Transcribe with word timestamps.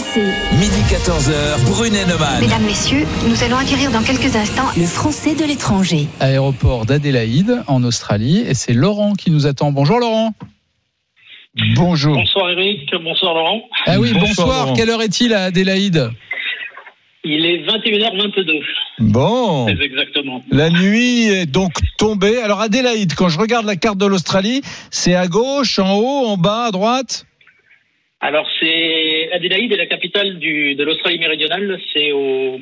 RMC. 0.00 0.22
Midi 0.58 0.80
14h, 0.88 1.62
Brunet 1.66 2.06
Neumann. 2.06 2.40
Mesdames, 2.40 2.62
Messieurs, 2.64 3.04
nous 3.28 3.42
allons 3.44 3.56
acquérir 3.58 3.90
dans 3.90 4.02
quelques 4.02 4.34
instants 4.34 4.68
Le 4.76 4.86
français 4.86 5.34
de 5.34 5.44
l'étranger. 5.44 6.06
aéroport 6.20 6.86
d'Adélaïde 6.86 7.62
en 7.66 7.82
Australie 7.84 8.42
et 8.48 8.54
c'est 8.54 8.72
Laurent 8.72 9.12
qui 9.12 9.30
nous 9.30 9.46
attend. 9.46 9.72
Bonjour 9.72 9.98
Laurent. 9.98 10.32
Bonjour. 11.76 12.14
Bonsoir 12.14 12.48
Eric, 12.50 12.90
bonsoir 13.04 13.34
Laurent. 13.34 13.60
Ah 13.86 13.98
oui, 14.00 14.12
Bonsoir, 14.14 14.26
bonsoir. 14.46 14.62
Laurent. 14.64 14.74
Quelle 14.74 14.88
heure 14.90 15.02
est-il 15.02 15.34
à 15.34 15.44
Adélaïde? 15.44 16.10
Il 17.22 17.44
est 17.44 17.58
21h22, 17.66 18.60
Bon. 19.00 19.66
très 19.66 19.84
exactement. 19.84 20.42
La 20.50 20.70
nuit 20.70 21.24
est 21.28 21.44
donc 21.46 21.72
tombée. 21.98 22.40
Alors 22.40 22.60
Adélaïde, 22.62 23.14
quand 23.14 23.28
je 23.28 23.38
regarde 23.38 23.66
la 23.66 23.76
carte 23.76 23.98
de 23.98 24.06
l'Australie, 24.06 24.62
c'est 24.90 25.14
à 25.14 25.26
gauche, 25.26 25.78
en 25.78 25.94
haut, 25.96 26.26
en 26.28 26.38
bas, 26.38 26.66
à 26.68 26.70
droite? 26.70 27.26
Alors 28.20 28.46
c'est 28.60 29.30
Adélaïde 29.32 29.72
est 29.72 29.76
la 29.76 29.86
capitale 29.86 30.38
du, 30.38 30.74
de 30.74 30.84
l'Australie 30.84 31.18
méridionale, 31.18 31.78
c'est 31.92 32.12
au 32.12 32.60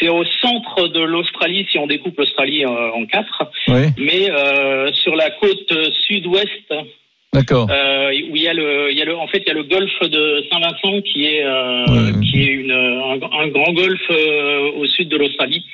c'est 0.00 0.08
au 0.08 0.24
centre 0.42 0.88
de 0.88 1.00
l'Australie 1.00 1.66
si 1.70 1.78
on 1.78 1.86
découpe 1.86 2.18
l'Australie 2.18 2.64
en 2.66 3.04
quatre, 3.06 3.50
Oui, 3.68 3.86
mais 3.98 4.30
euh, 4.30 4.92
sur 4.92 5.14
la 5.16 5.30
côte 5.30 5.72
sud-ouest 6.06 6.72
d'accord. 7.32 7.68
euh, 7.70 8.10
où 8.30 8.36
il 8.36 8.42
y 8.42 8.48
a 8.48 8.54
le 8.54 8.90
il 8.90 8.98
y 8.98 9.02
a 9.02 9.04
le 9.04 9.16
en 9.16 9.26
fait 9.28 9.42
il 9.44 9.48
y 9.48 9.50
a 9.50 9.54
le 9.54 9.62
golfe 9.64 10.00
de 10.02 10.44
Saint-Vincent 10.50 11.00
qui 11.02 11.26
est 11.26 11.44
euh, 11.44 12.12
qui 12.22 12.42
est 12.42 12.46
une 12.52 12.72
un, 12.72 13.18
un 13.40 13.48
grand 13.48 13.72
golfe 13.72 14.10
au 14.76 14.86
sud 14.86 15.08
de 15.08 15.16
l'Australie 15.16 15.64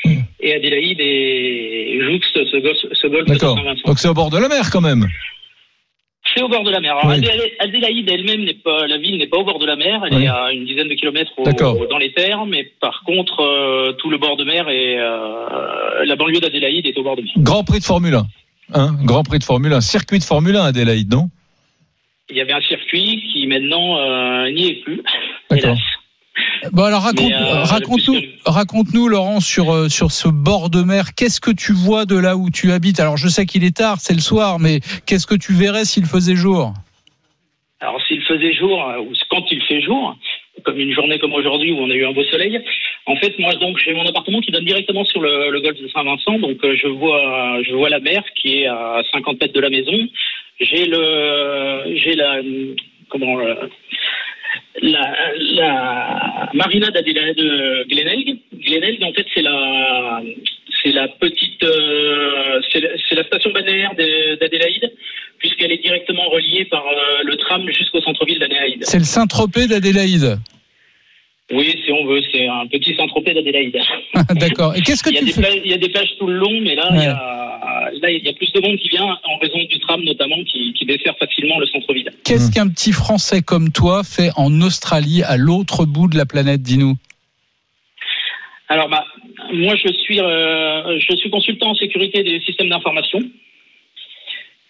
et 0.40 0.54
Adélaïde 0.54 1.00
est 1.00 2.00
jouxte 2.02 2.38
ce 2.50 2.56
golfe 2.58 2.84
ce 2.92 3.06
golfe 3.06 3.28
de. 3.28 3.34
Saint-Vincent. 3.38 3.82
Donc 3.86 3.98
c'est 3.98 4.08
au 4.08 4.14
bord 4.14 4.30
de 4.30 4.38
la 4.38 4.48
mer 4.48 4.70
quand 4.70 4.82
même. 4.82 5.06
C'est 6.34 6.42
au 6.42 6.48
bord 6.48 6.64
de 6.64 6.70
la 6.70 6.80
mer. 6.80 6.96
Alors, 6.96 7.16
Oui. 7.16 7.26
Adélaïde 7.60 8.10
elle-même 8.10 8.44
n'est 8.44 8.54
pas, 8.54 8.86
la 8.86 8.98
ville 8.98 9.18
n'est 9.18 9.26
pas 9.26 9.36
au 9.38 9.44
bord 9.44 9.58
de 9.58 9.66
la 9.66 9.76
mer. 9.76 10.02
Elle 10.06 10.14
Oui. 10.16 10.24
est 10.24 10.28
à 10.28 10.52
une 10.52 10.64
dizaine 10.64 10.88
de 10.88 10.94
kilomètres 10.94 11.32
au- 11.36 11.86
dans 11.86 11.98
les 11.98 12.12
terres, 12.12 12.44
mais 12.46 12.64
par 12.80 13.02
contre, 13.06 13.40
euh, 13.40 13.92
tout 13.94 14.10
le 14.10 14.18
bord 14.18 14.36
de 14.36 14.44
mer 14.44 14.68
et 14.68 14.96
euh, 14.98 16.04
la 16.04 16.16
banlieue 16.16 16.40
d'Adélaïde 16.40 16.86
est 16.86 16.98
au 16.98 17.02
bord 17.04 17.16
de 17.16 17.22
mer. 17.22 17.32
Grand 17.38 17.62
prix 17.64 17.78
de 17.78 17.84
Formule 17.84 18.14
1. 18.14 18.26
Hein 18.74 18.96
Grand 19.04 19.22
prix 19.22 19.38
de 19.38 19.44
Formule 19.44 19.72
1. 19.74 19.80
Circuit 19.80 20.18
de 20.18 20.24
Formule 20.24 20.56
1 20.56 20.64
Adélaïde, 20.64 21.12
non? 21.12 21.28
Il 22.30 22.36
y 22.36 22.40
avait 22.40 22.54
un 22.54 22.60
circuit 22.62 23.22
qui 23.32 23.46
maintenant 23.46 23.98
euh, 23.98 24.50
n'y 24.50 24.68
est 24.68 24.82
plus. 24.82 25.02
Hélas. 25.50 25.78
Bon 26.72 26.84
alors 26.84 27.02
raconte, 27.02 27.30
Mais, 27.30 27.34
euh, 27.34 27.62
raconte-nous, 28.46 29.08
Laurent 29.08 29.40
sur 29.40 29.72
euh, 29.72 29.88
sur 29.88 30.10
ce 30.10 30.28
bord 30.28 30.70
de 30.70 30.82
mer. 30.82 31.14
Qu'est-ce 31.16 31.40
que 31.40 31.50
tu 31.50 31.72
vois 31.72 32.06
de 32.06 32.16
là 32.18 32.36
où 32.36 32.50
tu 32.50 32.72
habites? 32.72 33.00
Alors 33.00 33.16
je 33.16 33.28
sais 33.28 33.46
qu'il 33.46 33.64
est 33.64 33.76
tard, 33.76 33.96
c'est 34.00 34.14
le 34.14 34.20
soir, 34.20 34.58
mais 34.58 34.80
qu'est-ce 35.06 35.26
que 35.26 35.34
tu 35.34 35.52
verrais 35.52 35.84
s'il 35.84 36.06
faisait 36.06 36.36
jour? 36.36 36.72
Alors, 37.80 38.00
s'il 38.06 38.22
faisait 38.22 38.54
jour, 38.54 38.82
euh, 38.88 39.00
ou 39.00 39.12
quand 39.28 39.44
il 39.50 39.60
fait 39.62 39.82
jour, 39.82 40.16
comme 40.62 40.78
une 40.78 40.92
journée 40.92 41.18
comme 41.18 41.34
aujourd'hui 41.34 41.72
où 41.72 41.78
on 41.80 41.90
a 41.90 41.94
eu 41.94 42.06
un 42.06 42.12
beau 42.12 42.24
soleil, 42.24 42.58
en 43.06 43.16
fait, 43.16 43.38
moi, 43.38 43.54
donc, 43.56 43.76
j'ai 43.84 43.92
mon 43.92 44.06
appartement 44.06 44.40
qui 44.40 44.52
donne 44.52 44.64
directement 44.64 45.04
sur 45.04 45.20
le, 45.20 45.50
le 45.50 45.60
golfe 45.60 45.78
de 45.78 45.88
Saint-Vincent, 45.88 46.38
donc 46.38 46.56
je 46.62 46.88
vois, 46.88 47.62
je 47.62 47.74
vois 47.74 47.90
la 47.90 48.00
mer 48.00 48.22
qui 48.40 48.62
est 48.62 48.66
à 48.68 49.02
50 49.12 49.38
mètres 49.38 49.52
de 49.52 49.60
la 49.60 49.68
maison. 49.68 49.92
J'ai 50.60 50.86
le, 50.86 51.94
j'ai 51.96 52.14
la, 52.14 52.40
comment, 53.10 53.36
la, 54.92 55.14
la 55.60 56.50
marina 56.54 56.90
d'Adélaïde 56.90 57.36
de 57.36 57.84
Glenelg. 57.88 58.38
Glenelg, 58.52 59.02
en 59.02 59.12
fait, 59.12 59.26
c'est 59.34 59.42
la, 59.42 60.22
c'est 60.82 60.92
la 60.92 61.08
petite, 61.08 61.62
euh, 61.62 62.60
c'est 63.08 63.14
la, 63.14 63.24
station 63.24 63.50
balnéaire 63.50 63.94
de- 63.96 64.36
d'Adélaïde, 64.38 64.92
puisqu'elle 65.38 65.72
est 65.72 65.82
directement 65.82 66.28
reliée 66.28 66.64
par 66.66 66.84
euh, 66.86 67.22
le 67.24 67.36
tram 67.36 67.68
jusqu'au 67.70 68.00
centre-ville 68.02 68.38
d'Adélaïde. 68.38 68.84
C'est 68.84 68.98
le 68.98 69.04
Saint-Tropez 69.04 69.66
d'Adélaïde. 69.66 70.38
Oui, 71.54 71.72
si 71.84 71.92
on 71.92 72.04
veut, 72.04 72.20
c'est 72.32 72.46
un 72.46 72.66
petit 72.66 72.94
Saint-Tropez 72.96 73.32
d'Adélaïde. 73.32 73.78
D'accord. 74.34 74.74
Et 74.76 74.80
qu'est-ce 74.82 75.02
que 75.02 75.10
Il 75.10 75.14
y, 75.14 75.18
a 75.18 75.20
tu 75.20 75.26
des 75.26 75.32
fais 75.32 75.40
plages, 75.40 75.60
il 75.64 75.70
y 75.70 75.74
a 75.74 75.78
des 75.78 75.88
plages 75.88 76.10
tout 76.18 76.26
le 76.26 76.34
long, 76.34 76.60
mais 76.60 76.74
là, 76.74 76.88
il, 76.90 77.02
y 77.02 77.06
a, 77.06 77.90
là, 78.02 78.10
il 78.10 78.24
y 78.24 78.28
a 78.28 78.32
plus 78.32 78.50
de 78.52 78.60
monde 78.60 78.76
qui 78.78 78.88
vient 78.88 79.04
en 79.04 79.38
raison 79.40 79.58
du 79.70 79.78
tram, 79.78 80.02
notamment, 80.02 80.42
qui, 80.44 80.72
qui 80.72 80.84
dessert 80.84 81.14
facilement 81.18 81.58
le 81.60 81.66
centre-ville. 81.66 82.10
Qu'est-ce 82.24 82.50
qu'un 82.50 82.68
petit 82.68 82.92
Français 82.92 83.42
comme 83.42 83.70
toi 83.70 84.02
fait 84.02 84.30
en 84.36 84.60
Australie, 84.60 85.22
à 85.22 85.36
l'autre 85.36 85.84
bout 85.84 86.08
de 86.08 86.16
la 86.16 86.26
planète 86.26 86.62
Dis-nous? 86.62 86.96
Alors, 88.68 88.88
bah, 88.88 89.04
moi, 89.52 89.76
je 89.76 89.92
suis, 89.92 90.20
euh, 90.20 90.98
je 90.98 91.16
suis 91.16 91.30
consultant 91.30 91.70
en 91.70 91.74
sécurité 91.76 92.24
des 92.24 92.40
systèmes 92.40 92.70
d'information. 92.70 93.20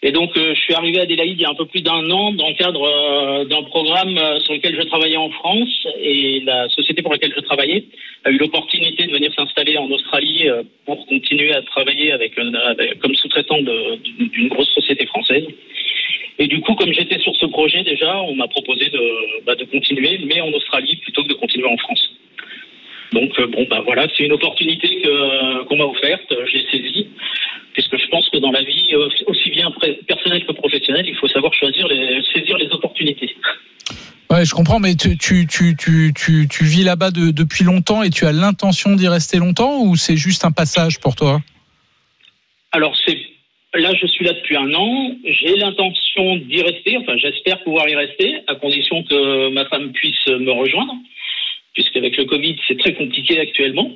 Et 0.06 0.12
donc, 0.12 0.36
euh, 0.36 0.54
je 0.54 0.60
suis 0.60 0.74
arrivé 0.74 0.98
à 1.00 1.04
Adélaïde 1.04 1.38
il 1.38 1.42
y 1.42 1.46
a 1.46 1.48
un 1.48 1.54
peu 1.54 1.64
plus 1.64 1.80
d'un 1.80 2.10
an 2.10 2.30
dans 2.32 2.48
le 2.50 2.54
cadre 2.56 2.84
euh, 2.84 3.46
d'un 3.46 3.62
programme 3.62 4.18
euh, 4.18 4.38
sur 4.40 4.52
lequel 4.52 4.76
je 4.76 4.82
travaillais 4.82 5.16
en 5.16 5.30
France. 5.30 5.86
Et 5.98 6.42
la 6.44 6.68
société 6.68 7.00
pour 7.00 7.10
laquelle 7.10 7.32
je 7.34 7.40
travaillais 7.40 7.86
a 8.24 8.30
eu 8.30 8.36
l'opportunité 8.36 9.06
de 9.06 9.12
venir 9.12 9.32
s'installer 9.34 9.78
en 9.78 9.90
Australie 9.90 10.46
pour 10.84 11.06
continuer 11.06 11.54
à 11.54 11.62
travailler 11.62 12.12
avec, 12.12 12.34
comme 12.34 13.14
sous-traitant 13.14 13.58
d'une 13.62 14.48
grosse 14.48 14.72
société 14.74 15.06
française. 15.06 15.46
Et 16.38 16.48
du 16.48 16.60
coup, 16.60 16.74
comme 16.74 16.92
j'étais 16.92 17.18
sur 17.20 17.34
ce 17.36 17.46
projet 17.46 17.82
déjà, 17.82 18.20
on 18.22 18.34
m'a 18.34 18.48
proposé 18.48 18.90
de, 18.90 19.44
bah, 19.46 19.54
continuer, 19.72 20.20
mais 20.26 20.40
en 20.42 20.52
Australie 20.52 20.96
plutôt 20.96 21.22
que 21.22 21.28
de 21.28 21.34
continuer 21.34 21.68
en 21.68 21.78
France. 21.78 22.10
Donc 23.12 23.40
bon 23.40 23.66
bah 23.70 23.80
voilà, 23.84 24.06
c'est 24.16 24.24
une 24.24 24.32
opportunité 24.32 25.02
qu'on 25.68 25.76
m'a 25.76 25.84
offerte, 25.84 26.34
j'ai 26.50 26.64
saisie, 26.70 27.08
puisque 27.74 27.96
je 27.98 28.06
pense 28.08 28.28
que 28.30 28.38
dans 28.38 28.50
la 28.50 28.62
vie, 28.62 28.94
euh, 28.94 29.08
aussi 29.26 29.50
bien 29.50 29.70
personnelle 30.08 30.46
que 30.46 30.52
professionnelle, 30.52 31.06
il 31.06 31.16
faut 31.16 31.28
savoir 31.28 31.52
choisir 31.52 31.86
les 31.88 32.22
saisir 32.32 32.56
les 32.56 32.68
opportunités. 32.72 33.36
Ouais, 34.30 34.44
je 34.44 34.54
comprends, 34.54 34.80
mais 34.80 34.94
tu, 34.96 35.18
tu, 35.18 35.46
tu, 35.46 35.76
tu, 35.76 36.12
tu, 36.16 36.48
tu 36.48 36.64
vis 36.64 36.82
là-bas 36.82 37.10
de- 37.10 37.30
depuis 37.30 37.62
longtemps 37.62 38.02
et 38.02 38.10
tu 38.10 38.24
as 38.24 38.32
l'intention 38.32 38.96
d'y 38.96 39.06
rester 39.06 39.36
longtemps 39.38 39.82
ou 39.82 39.96
c'est 39.96 40.16
juste 40.16 40.44
un 40.44 40.50
passage 40.50 40.98
pour 40.98 41.14
toi? 41.14 41.40
Alors 42.72 42.96
c'est 43.04 43.18
là, 43.74 43.92
je 44.00 44.06
suis 44.06 44.24
là 44.24 44.32
depuis 44.32 44.56
un 44.56 44.72
an. 44.74 45.16
J'ai 45.24 45.56
l'intention 45.56 46.36
d'y 46.36 46.62
rester. 46.62 46.96
Enfin, 46.98 47.16
j'espère 47.16 47.62
pouvoir 47.64 47.88
y 47.88 47.96
rester, 47.96 48.36
à 48.46 48.54
condition 48.54 49.02
que 49.02 49.50
ma 49.50 49.66
femme 49.66 49.92
puisse 49.92 50.26
me 50.28 50.50
rejoindre, 50.52 50.94
puisqu'avec 51.74 52.16
le 52.16 52.24
Covid, 52.24 52.56
c'est 52.66 52.78
très 52.78 52.94
compliqué 52.94 53.38
actuellement. 53.40 53.90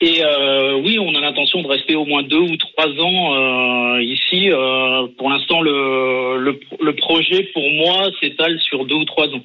Et 0.00 0.22
euh, 0.22 0.80
oui, 0.84 0.98
on 1.00 1.12
a 1.16 1.20
l'intention 1.20 1.60
de 1.60 1.66
rester 1.66 1.96
au 1.96 2.04
moins 2.04 2.22
deux 2.22 2.38
ou 2.38 2.56
trois 2.56 2.86
ans 2.86 3.34
euh, 3.34 4.02
ici. 4.02 4.48
Euh, 4.50 5.08
pour 5.18 5.28
l'instant, 5.28 5.60
le, 5.60 6.38
le, 6.38 6.60
le 6.80 6.92
projet 6.94 7.42
pour 7.52 7.68
moi 7.72 8.08
s'étale 8.20 8.60
sur 8.60 8.84
deux 8.84 8.94
ou 8.94 9.04
trois 9.04 9.26
ans. 9.26 9.42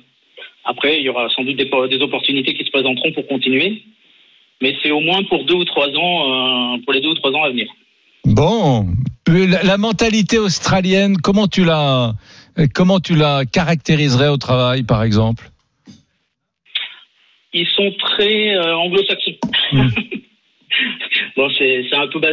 Après, 0.65 0.99
il 0.99 1.03
y 1.03 1.09
aura 1.09 1.27
sans 1.29 1.43
doute 1.43 1.57
des, 1.57 1.65
des 1.65 2.03
opportunités 2.03 2.53
qui 2.53 2.63
se 2.63 2.69
présenteront 2.69 3.11
pour 3.13 3.27
continuer, 3.27 3.81
mais 4.61 4.75
c'est 4.83 4.91
au 4.91 4.99
moins 4.99 5.23
pour 5.23 5.43
deux 5.45 5.55
ou 5.55 5.65
trois 5.65 5.87
ans, 5.89 6.75
euh, 6.75 6.77
pour 6.83 6.93
les 6.93 7.01
deux 7.01 7.09
ou 7.09 7.15
trois 7.15 7.31
ans 7.31 7.43
à 7.43 7.49
venir. 7.49 7.67
Bon. 8.23 8.85
La, 9.27 9.63
la 9.63 9.77
mentalité 9.77 10.37
australienne, 10.37 11.17
comment 11.17 11.47
tu 11.47 11.65
la, 11.65 12.13
comment 12.75 12.99
tu 12.99 13.15
la 13.15 13.43
caractériserais 13.45 14.29
au 14.29 14.37
travail, 14.37 14.83
par 14.83 15.01
exemple? 15.03 15.49
Ils 17.53 17.67
sont 17.67 17.91
très 17.99 18.55
euh, 18.55 18.75
anglo-saxons. 18.77 19.37
Mm. 19.71 19.87
bon, 21.37 21.49
c'est 21.57 21.85
un 21.93 22.07
peu 22.07 22.19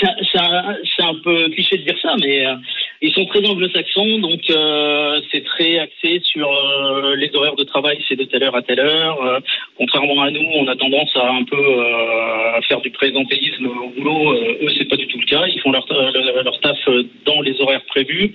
c'est 0.00 1.02
un- 1.02 1.14
peu 1.22 1.48
cliché 1.50 1.78
de 1.78 1.84
dire 1.84 1.98
ça, 2.02 2.14
mais 2.20 2.46
euh, 2.46 2.54
ils 3.00 3.12
sont 3.12 3.24
très 3.26 3.44
anglo-saxons, 3.46 4.18
donc 4.18 4.40
euh, 4.50 5.20
c'est 5.30 5.44
très 5.44 5.78
axé 5.78 6.20
sur 6.24 6.50
euh, 6.50 7.16
les 7.16 7.34
horaires 7.34 7.56
de 7.56 7.64
travail, 7.64 7.98
c'est 8.08 8.16
de 8.16 8.24
telle 8.24 8.42
heure 8.42 8.56
à 8.56 8.62
telle 8.62 8.80
heure. 8.80 9.40
Contrairement 9.78 10.22
à 10.22 10.30
nous, 10.30 10.46
on 10.54 10.66
a 10.66 10.76
tendance 10.76 11.14
à 11.16 11.30
un 11.30 11.44
peu 11.44 12.62
faire 12.68 12.80
du 12.80 12.90
présentéisme 12.90 13.66
au 13.66 13.88
boulot. 13.90 14.34
Eux, 14.34 14.68
c'est 14.76 14.88
pas 14.88 14.96
du 14.96 15.06
tout 15.06 15.18
le 15.18 15.26
cas. 15.26 15.46
Ils 15.46 15.60
font 15.60 15.72
leur, 15.72 15.86
leur, 15.88 16.60
taf 16.60 16.78
dans 17.24 17.40
les 17.42 17.60
horaires 17.60 17.84
prévus. 17.86 18.34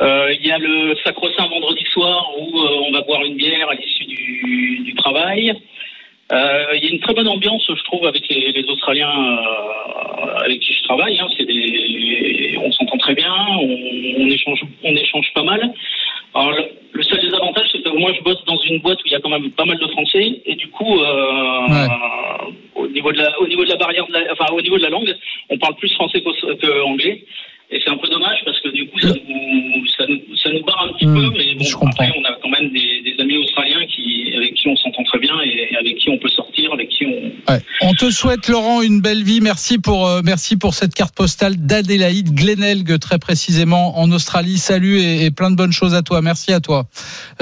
Il 0.00 0.46
y 0.46 0.50
a 0.50 0.58
le 0.58 0.94
sacro-saint 1.04 1.48
vendredi 1.48 1.84
soir 1.92 2.30
où 2.38 2.58
on 2.58 2.92
va 2.92 3.00
boire 3.02 3.24
une 3.24 3.36
bière 3.36 3.68
à 3.70 3.74
l'issue 3.74 4.04
du 4.84 4.94
travail. 4.96 5.54
Euh, 6.32 6.64
Il 6.76 6.84
y 6.84 6.88
a 6.88 6.90
une 6.92 7.00
très 7.00 7.14
bonne 7.14 7.28
ambiance, 7.28 7.64
je 7.68 7.82
trouve, 7.84 8.04
avec 8.06 8.28
les, 8.28 8.52
les 8.52 8.64
Australiens 8.68 9.08
euh, 9.38 10.44
avec 10.44 10.60
qui 10.60 10.72
je 10.72 10.82
travaille. 10.84 11.18
Hein. 11.18 11.28
Des, 11.38 12.58
on 12.62 12.72
s'entend 12.72 12.98
très 12.98 13.14
bien, 13.14 13.32
on, 13.60 13.78
on 14.18 14.26
échange, 14.28 14.60
on 14.82 14.96
échange 14.96 15.32
pas 15.34 15.42
mal. 15.44 15.72
Alors, 16.34 16.52
le, 16.92 17.02
seul 17.02 17.20
désavantage, 17.20 17.68
c'est 17.72 17.82
que 17.82 17.90
moi, 17.90 18.12
je 18.16 18.22
bosse 18.22 18.44
dans 18.46 18.58
une 18.58 18.80
boîte 18.80 18.98
où 18.98 19.06
il 19.06 19.12
y 19.12 19.14
a 19.14 19.20
quand 19.20 19.30
même 19.30 19.50
pas 19.52 19.64
mal 19.64 19.78
de 19.78 19.86
Français, 19.88 20.40
et 20.44 20.54
du 20.56 20.68
coup, 20.68 21.00
euh, 21.00 21.66
Ouais. 21.68 21.88
au 22.74 22.86
niveau 22.88 23.12
de 23.12 23.18
la, 23.18 23.40
au 23.40 23.46
niveau 23.46 23.64
de 23.64 23.70
la 23.70 23.76
barrière, 23.76 24.06
de 24.06 24.12
la- 24.12 24.32
enfin, 24.32 24.46
au 24.52 24.60
niveau 24.60 24.76
de 24.78 24.82
la 24.82 24.90
langue, 24.90 25.14
on 25.50 25.58
parle 25.58 25.76
plus 25.76 25.92
français 25.94 26.22
qu'anglais. 26.60 27.24
Et 27.68 27.80
c'est 27.80 27.90
un 27.90 27.96
peu 27.96 28.06
dommage 28.06 28.38
parce 28.44 28.60
que 28.60 28.68
du 28.68 28.86
coup, 28.86 29.00
ça 29.00 29.08
nous, 29.08 29.86
ça 29.88 30.06
nous, 30.06 30.36
ça 30.36 30.50
nous 30.52 30.62
barre 30.62 30.84
un 30.88 30.92
petit 30.92 31.04
Hmm, 31.06 31.14
peu, 31.16 31.36
mais 31.36 31.54
bon, 31.56 31.64
je 31.64 31.74
comprends. 31.74 32.04
après, 32.04 32.12
on 32.16 32.22
a 32.24 32.32
quand 32.40 32.48
même 32.48 32.70
des, 32.70 33.00
des 33.00 33.20
amis 33.20 33.38
australiens 33.38 33.84
qui, 33.86 34.32
avec 34.36 34.54
qui 34.54 34.68
on 34.68 34.76
s'entend 34.76 35.02
très 35.02 35.18
bien 35.18 35.34
et, 35.42 35.55
on 36.10 36.18
peut 36.18 36.28
sortir, 36.28 36.72
avec 36.72 36.88
qui 36.88 37.06
on. 37.06 37.32
On 37.82 37.94
te 37.94 38.10
souhaite, 38.10 38.48
Laurent, 38.48 38.82
une 38.82 39.00
belle 39.00 39.22
vie. 39.22 39.40
Merci 39.40 39.78
pour, 39.78 40.08
euh, 40.08 40.20
merci 40.24 40.56
pour 40.56 40.74
cette 40.74 40.94
carte 40.94 41.14
postale 41.14 41.56
d'Adélaïde 41.56 42.34
Glenelg, 42.34 42.98
très 42.98 43.18
précisément 43.18 43.98
en 43.98 44.10
Australie. 44.10 44.58
Salut 44.58 45.00
et 45.00 45.30
plein 45.30 45.50
de 45.50 45.56
bonnes 45.56 45.72
choses 45.72 45.94
à 45.94 46.02
toi. 46.02 46.22
Merci 46.22 46.52
à 46.52 46.60
toi. 46.60 46.86